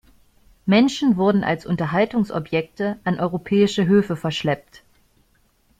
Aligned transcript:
Menschen 0.65 1.15
wurden 1.15 1.43
als 1.43 1.63
Unterhaltungsobjekte 1.67 2.99
an 3.03 3.19
europäische 3.19 3.85
Höfe 3.85 4.15
verschleppt. 4.15 4.81